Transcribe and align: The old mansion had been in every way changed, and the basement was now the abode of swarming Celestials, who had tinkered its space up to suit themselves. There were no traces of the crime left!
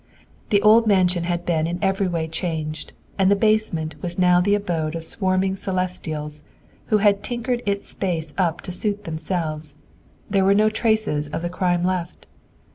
The 0.49 0.63
old 0.63 0.87
mansion 0.87 1.25
had 1.25 1.45
been 1.45 1.67
in 1.67 1.77
every 1.79 2.07
way 2.07 2.27
changed, 2.27 2.91
and 3.19 3.29
the 3.29 3.35
basement 3.35 3.93
was 4.01 4.17
now 4.17 4.41
the 4.41 4.55
abode 4.55 4.95
of 4.95 5.03
swarming 5.03 5.55
Celestials, 5.55 6.41
who 6.87 6.97
had 6.97 7.21
tinkered 7.21 7.61
its 7.67 7.89
space 7.89 8.33
up 8.35 8.61
to 8.61 8.71
suit 8.71 9.03
themselves. 9.03 9.75
There 10.27 10.43
were 10.43 10.55
no 10.55 10.71
traces 10.71 11.27
of 11.27 11.43
the 11.43 11.49
crime 11.49 11.83
left! 11.83 12.25